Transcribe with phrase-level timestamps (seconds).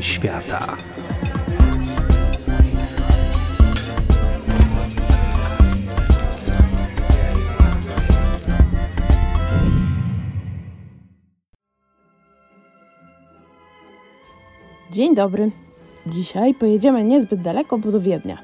[0.00, 0.76] świata.
[14.92, 15.50] Dzień dobry.
[16.06, 18.38] Dzisiaj pojedziemy niezbyt daleko, bo do Wiednia.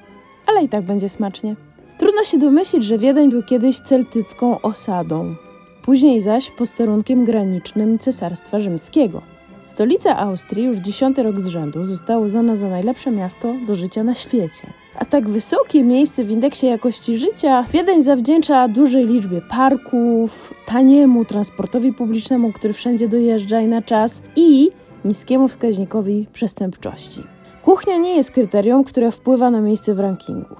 [0.47, 1.57] Ale i tak będzie smacznie.
[1.99, 5.35] Trudno się domyślić, że Wiedeń był kiedyś celtycką osadą,
[5.83, 9.36] później zaś posterunkiem granicznym Cesarstwa Rzymskiego.
[9.67, 14.15] Stolica Austrii już dziesiąty rok z rzędu została uznana za najlepsze miasto do życia na
[14.15, 14.67] świecie.
[14.99, 21.93] A tak wysokie miejsce w indeksie jakości życia Wiedeń zawdzięcza dużej liczbie parków, taniemu transportowi
[21.93, 24.71] publicznemu, który wszędzie dojeżdża i na czas i
[25.05, 27.23] niskiemu wskaźnikowi przestępczości.
[27.63, 30.57] Kuchnia nie jest kryterium, które wpływa na miejsce w rankingu,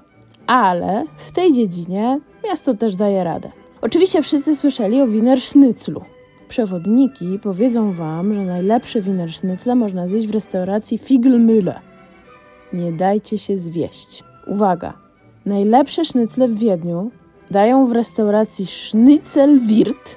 [0.47, 3.53] ale w tej dziedzinie miasto też daje radę.
[3.81, 6.01] Oczywiście wszyscy słyszeli o Wiener Schnitzlu.
[6.49, 11.75] Przewodniki powiedzą Wam, że najlepszy Wiener Schnitzla można zjeść w restauracji Figlmühle.
[12.73, 14.25] Nie dajcie się zwieść.
[14.47, 14.95] Uwaga!
[15.47, 17.11] Najlepsze sznycle w Wiedniu
[17.51, 20.17] dają w restauracji Schnitzelwirt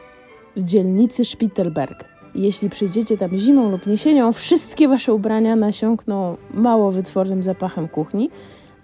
[0.55, 2.05] w dzielnicy Spittelberg.
[2.35, 8.29] Jeśli przyjdziecie tam zimą lub jesienią, wszystkie wasze ubrania nasiąkną mało wytwornym zapachem kuchni,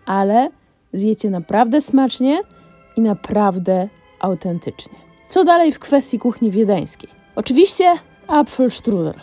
[0.06, 0.50] ale
[0.94, 2.42] zjecie naprawdę smacznie
[2.98, 4.98] i naprawdę autentycznie.
[5.28, 7.25] Co dalej w kwestii kuchni wiedeńskiej?
[7.36, 7.94] Oczywiście
[8.28, 9.14] Apfelstrudel.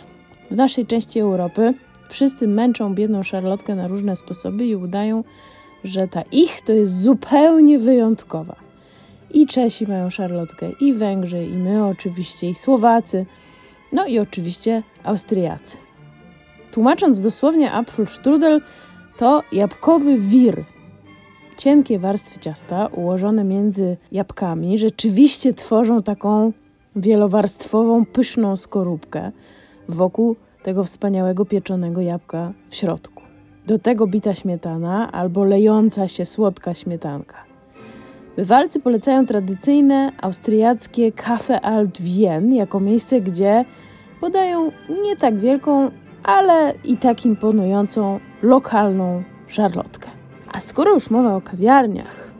[0.51, 1.73] W naszej części Europy
[2.09, 5.23] wszyscy męczą biedną szarlotkę na różne sposoby i udają,
[5.83, 8.55] że ta ich to jest zupełnie wyjątkowa.
[9.31, 13.25] I Czesi mają szarlotkę, i Węgrzy, i my oczywiście, i Słowacy–
[13.93, 15.77] no i oczywiście Austriacy.
[16.71, 18.61] Tłumacząc dosłownie Apfelstrudel,
[19.17, 20.63] to jabłkowy wir.
[21.57, 26.51] Cienkie warstwy ciasta ułożone między jabłkami rzeczywiście tworzą taką
[26.95, 29.31] wielowarstwową, pyszną skorupkę
[29.89, 33.23] wokół tego wspaniałego pieczonego jabłka w środku.
[33.67, 37.35] Do tego bita śmietana albo lejąca się słodka śmietanka.
[38.35, 43.65] Bywalcy polecają tradycyjne austriackie Café Alt Wien jako miejsce, gdzie
[44.21, 44.71] podają
[45.03, 45.91] nie tak wielką,
[46.23, 50.09] ale i tak imponującą lokalną szarlotkę.
[50.51, 52.31] A skoro już mowa o kawiarniach,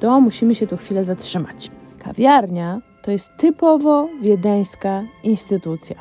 [0.00, 1.70] to musimy się tu chwilę zatrzymać.
[1.98, 5.96] Kawiarnia to jest typowo wiedeńska instytucja,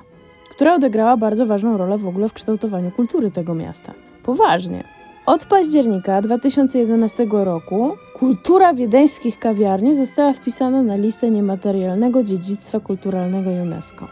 [0.50, 3.94] która odegrała bardzo ważną rolę w ogóle w kształtowaniu kultury tego miasta.
[4.24, 4.84] Poważnie.
[5.26, 14.08] Od października 2011 roku kultura wiedeńskich kawiarni została wpisana na listę niematerialnego dziedzictwa kulturalnego UNESCO.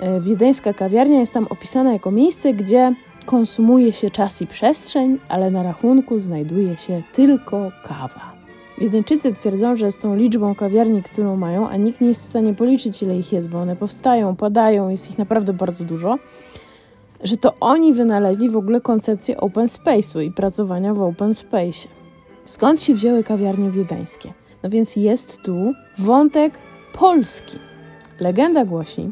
[0.00, 2.94] E, wiedeńska kawiarnia jest tam opisana jako miejsce, gdzie
[3.26, 8.37] konsumuje się czas i przestrzeń, ale na rachunku znajduje się tylko kawa.
[8.80, 12.54] Wiedeńczycy twierdzą, że z tą liczbą kawiarni, którą mają, a nikt nie jest w stanie
[12.54, 16.18] policzyć, ile ich jest, bo one powstają, padają, jest ich naprawdę bardzo dużo,
[17.24, 21.86] że to oni wynaleźli w ogóle koncepcję open space'u i pracowania w open space'ie.
[22.44, 24.32] Skąd się wzięły kawiarnie wiedeńskie?
[24.62, 26.58] No więc jest tu wątek
[26.92, 27.58] polski.
[28.20, 29.10] Legenda głosi,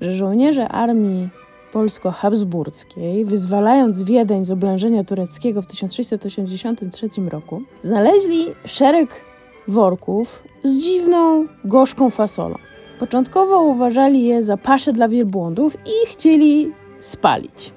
[0.00, 1.28] że żołnierze armii
[1.72, 9.24] polsko-habsburskiej, wyzwalając Wiedeń z oblężenia tureckiego w 1683 roku, znaleźli szereg
[9.68, 12.54] worków z dziwną, gorzką fasolą.
[12.98, 17.72] Początkowo uważali je za pasze dla wielbłądów i chcieli spalić.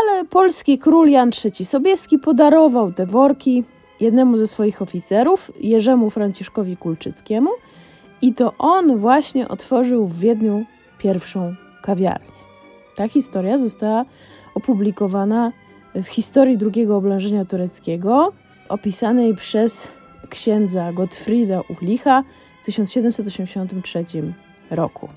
[0.00, 3.64] Ale polski król Jan III Sobieski podarował te worki
[4.00, 7.50] jednemu ze swoich oficerów, Jerzemu Franciszkowi Kulczyckiemu,
[8.22, 10.64] i to on właśnie otworzył w Wiedniu
[10.98, 12.35] pierwszą kawiarnię.
[12.96, 14.04] Ta historia została
[14.54, 15.52] opublikowana
[15.94, 18.32] w historii drugiego oblężenia tureckiego,
[18.68, 19.92] opisanej przez
[20.28, 22.22] księdza Gottfrieda Uchlicha
[22.62, 24.04] w 1783
[24.70, 25.08] roku.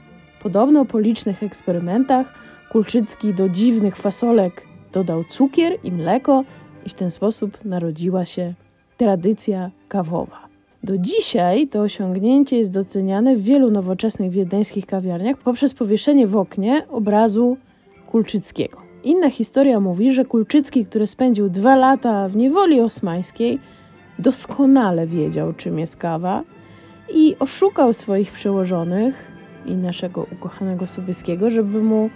[0.42, 2.34] Podobno po licznych eksperymentach
[2.72, 6.44] Kulczycki do dziwnych fasolek dodał cukier i mleko
[6.86, 8.54] i w ten sposób narodziła się
[8.98, 10.48] tradycja kawowa.
[10.84, 16.88] Do dzisiaj to osiągnięcie jest doceniane w wielu nowoczesnych wiedeńskich kawiarniach poprzez powieszenie w oknie
[16.90, 17.58] obrazu
[18.12, 18.78] Kulczyckiego.
[19.04, 23.60] Inna historia mówi, że Kulczycki, który spędził dwa lata w niewoli osmańskiej,
[24.20, 26.44] doskonale wiedział, czym jest kawa
[27.14, 29.32] i oszukał swoich przełożonych
[29.66, 32.10] i naszego ukochanego Sobieskiego, żeby mu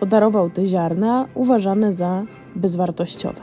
[0.00, 2.24] podarował te ziarna uważane za
[2.56, 3.40] bezwartościowe.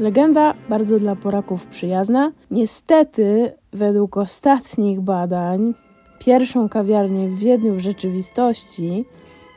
[0.00, 2.32] Legenda bardzo dla Poraków przyjazna.
[2.50, 5.74] Niestety, według ostatnich badań,
[6.18, 9.04] pierwszą kawiarnię w Wiedniu w rzeczywistości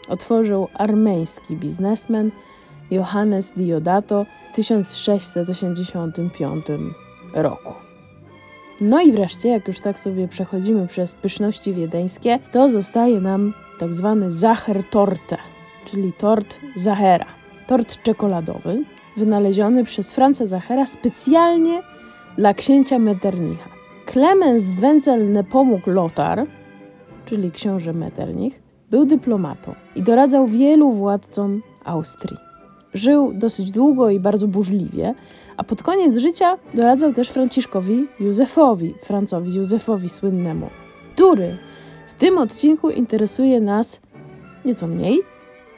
[0.07, 2.31] otworzył armeński biznesmen
[2.91, 6.65] Johannes Diodato w 1685
[7.33, 7.73] roku.
[8.81, 13.93] No i wreszcie, jak już tak sobie przechodzimy przez pyszności wiedeńskie, to zostaje nam tak
[13.93, 15.37] zwany Zacher Torte,
[15.85, 17.25] czyli tort Zahera.
[17.67, 18.83] Tort czekoladowy,
[19.17, 21.81] wynaleziony przez Franza Zachera specjalnie
[22.37, 23.69] dla księcia Metternicha.
[24.05, 26.45] Klemens Wenzel Nepomuk Lothar,
[27.25, 28.62] czyli książę Metternich,
[28.93, 32.37] był dyplomatą i doradzał wielu władcom Austrii.
[32.93, 35.13] Żył dosyć długo i bardzo burzliwie,
[35.57, 40.69] a pod koniec życia doradzał też Franciszkowi Józefowi, Francowi Józefowi słynnemu,
[41.13, 41.57] który
[42.07, 44.01] w tym odcinku interesuje nas
[44.65, 45.19] nieco mniej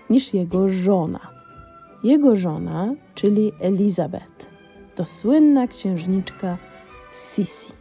[0.09, 1.19] niż jego żona.
[2.03, 4.49] Jego żona, czyli Elizabeth,
[4.95, 6.57] to słynna księżniczka
[7.11, 7.73] Sisi.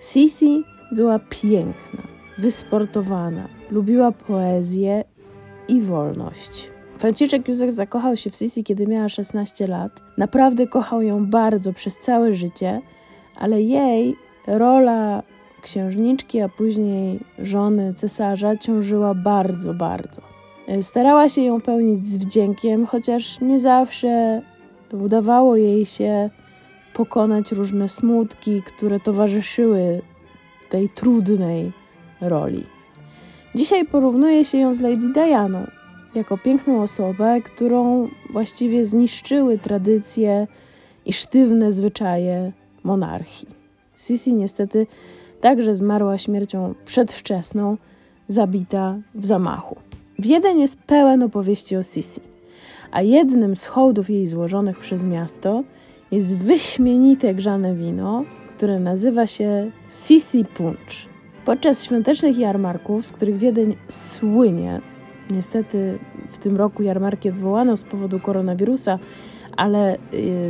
[0.00, 2.02] Sisi była piękna,
[2.38, 5.04] wysportowana, lubiła poezję
[5.68, 6.70] i wolność.
[6.98, 10.04] Franciszek Józef zakochał się w Sisi, kiedy miała 16 lat.
[10.18, 12.80] Naprawdę kochał ją bardzo przez całe życie,
[13.36, 14.16] ale jej
[14.46, 15.22] rola
[15.62, 20.22] księżniczki, a później żony cesarza ciążyła bardzo, bardzo.
[20.80, 24.42] Starała się ją pełnić z wdziękiem, chociaż nie zawsze
[24.92, 26.30] udawało jej się
[26.94, 30.02] pokonać różne smutki, które towarzyszyły
[30.68, 31.72] tej trudnej
[32.20, 32.77] roli.
[33.54, 35.66] Dzisiaj porównuje się ją z Lady Dianą,
[36.14, 40.46] jako piękną osobę, którą właściwie zniszczyły tradycje
[41.06, 42.52] i sztywne zwyczaje
[42.84, 43.48] monarchii.
[43.96, 44.86] Sisi niestety
[45.40, 47.76] także zmarła śmiercią przedwczesną,
[48.28, 49.76] zabita w zamachu.
[50.18, 52.20] Wiedeń jest pełen opowieści o Sisi,
[52.90, 55.64] a jednym z hołdów jej złożonych przez miasto
[56.10, 58.24] jest wyśmienite grzane wino,
[58.56, 61.17] które nazywa się Sisi Punch.
[61.48, 64.80] Podczas świątecznych jarmarków, z których Wiedeń słynie,
[65.30, 68.98] niestety w tym roku jarmarki odwołano z powodu koronawirusa,
[69.56, 69.98] ale y,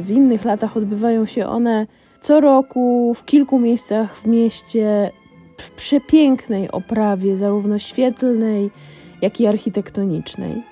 [0.02, 1.86] w innych latach odbywają się one
[2.20, 5.10] co roku w kilku miejscach w mieście
[5.58, 8.70] w przepięknej oprawie, zarówno świetlnej,
[9.22, 10.62] jak i architektonicznej.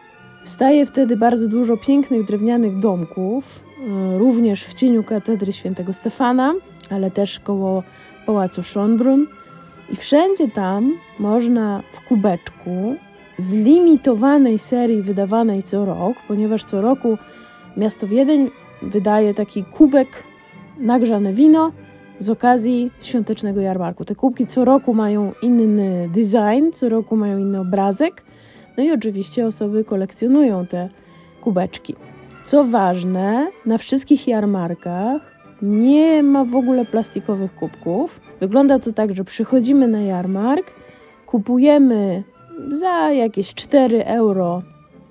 [0.44, 3.64] Staje wtedy bardzo dużo pięknych drewnianych domków,
[4.14, 6.54] y, również w cieniu katedry świętego Stefana,
[6.90, 7.82] ale też koło
[8.26, 9.26] pałacu Schönbrunn.
[9.92, 12.96] I wszędzie tam można w kubeczku
[13.38, 17.18] z limitowanej serii wydawanej co rok, ponieważ co roku
[17.76, 18.50] miasto Wiedeń
[18.82, 20.08] wydaje taki kubek
[20.78, 21.72] nagrzane wino
[22.18, 24.04] z okazji świątecznego jarmarku.
[24.04, 28.22] Te kubki co roku mają inny design, co roku mają inny obrazek.
[28.76, 30.88] No i oczywiście osoby kolekcjonują te
[31.40, 31.94] kubeczki.
[32.44, 38.20] Co ważne, na wszystkich jarmarkach nie ma w ogóle plastikowych kubków.
[38.40, 40.74] Wygląda to tak, że przychodzimy na jarmark,
[41.26, 42.22] kupujemy
[42.68, 44.62] za jakieś 4 euro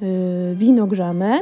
[0.01, 0.07] yy,
[0.55, 1.39] wino grzane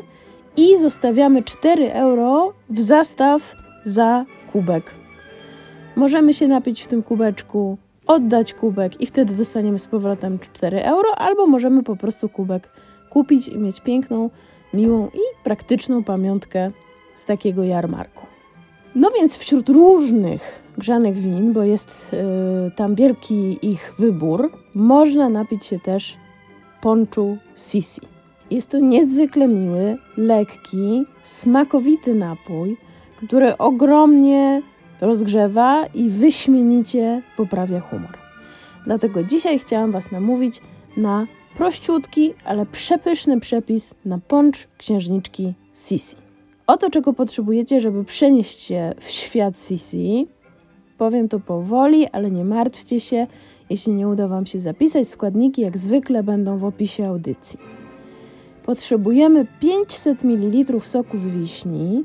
[0.57, 4.91] i zostawiamy 4 euro w zastaw za kubek.
[5.95, 7.77] Możemy się napić w tym kubeczku,
[8.07, 12.69] oddać kubek i wtedy dostaniemy z powrotem 4 euro, albo możemy po prostu kubek
[13.09, 14.29] kupić i mieć piękną,
[14.73, 16.71] miłą i praktyczną pamiątkę
[17.15, 18.32] z takiego jarmarku.
[18.95, 22.13] No więc wśród różnych grzanych win, bo jest
[22.67, 26.17] y, tam wielki ich wybór, można napić się też
[26.81, 28.01] ponczu sisi.
[28.51, 32.77] Jest to niezwykle miły, lekki, smakowity napój,
[33.17, 34.61] który ogromnie
[35.01, 38.17] rozgrzewa i wyśmienicie poprawia humor.
[38.85, 40.61] Dlatego dzisiaj chciałam Was namówić
[40.97, 45.53] na prościutki, ale przepyszny przepis na poncz księżniczki
[45.87, 46.22] Sisi.
[46.67, 50.27] Oto czego potrzebujecie, żeby przenieść się w świat Sisi.
[50.97, 53.27] Powiem to powoli, ale nie martwcie się,
[53.69, 55.07] jeśli nie uda Wam się zapisać.
[55.07, 57.59] Składniki jak zwykle będą w opisie audycji.
[58.65, 62.03] Potrzebujemy 500 ml soku z wiśni,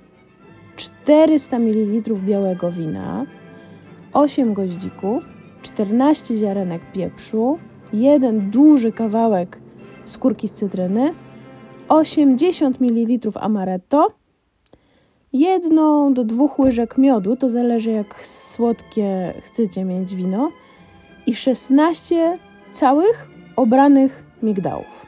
[0.77, 3.27] 400 ml białego wina,
[4.13, 5.25] 8 goździków,
[5.63, 7.59] 14 ziarenek pieprzu,
[7.93, 9.61] jeden duży kawałek
[10.05, 11.15] skórki z cytryny,
[11.89, 14.18] 80 ml amaretto,
[15.33, 20.51] jedną do dwóch łyżek miodu, to zależy jak słodkie chcecie mieć wino,
[21.27, 22.39] i 16
[22.73, 25.07] całych obranych migdałów.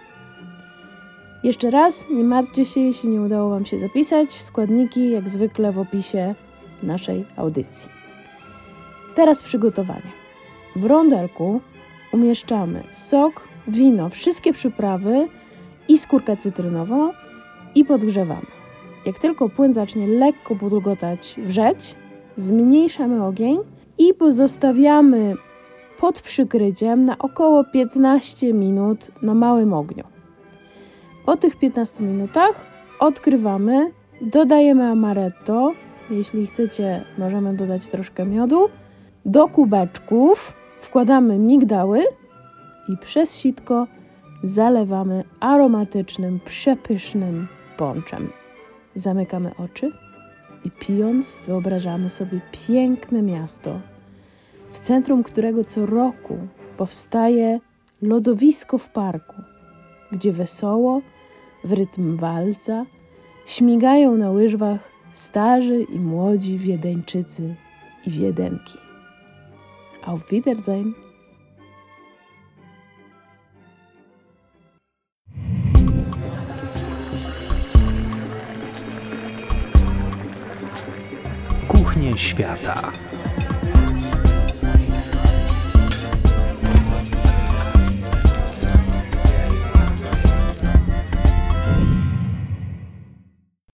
[1.45, 4.33] Jeszcze raz, nie martwcie się, jeśli nie udało Wam się zapisać.
[4.33, 6.35] Składniki, jak zwykle, w opisie
[6.83, 7.91] naszej audycji.
[9.15, 10.13] Teraz przygotowanie.
[10.77, 11.61] W rondelku
[12.13, 15.29] umieszczamy sok, wino, wszystkie przyprawy
[15.89, 17.13] i skórkę cytrynową
[17.75, 18.60] i podgrzewamy.
[19.07, 21.97] Jak tylko płyn zacznie lekko budulgotać, wrzeć,
[22.37, 23.59] zmniejszamy ogień
[23.99, 25.35] i pozostawiamy
[26.01, 30.05] pod przykryciem na około 15 minut na małym ogniu.
[31.27, 32.67] Po tych 15 minutach
[32.99, 33.91] odkrywamy,
[34.21, 35.73] dodajemy amaretto,
[36.11, 38.69] jeśli chcecie, możemy dodać troszkę miodu.
[39.25, 42.03] Do kubeczków wkładamy migdały
[42.89, 43.87] i przez sitko
[44.45, 48.40] zalewamy aromatycznym, przepysznym ponczem.
[48.95, 49.93] Zamykamy oczy
[50.65, 53.81] i pijąc wyobrażamy sobie piękne miasto,
[54.71, 56.39] w centrum którego co roku
[56.77, 57.61] powstaje
[58.03, 59.37] lodowisko w parku,
[60.13, 61.03] gdzie wesoło,
[61.65, 62.87] w rytm walca,
[63.47, 67.55] śmigają na łyżwach starzy i młodzi Wiedeńczycy
[68.07, 68.79] i Wiedenki.
[70.03, 71.10] Auf Wiedersehen!
[82.21, 82.93] Świata.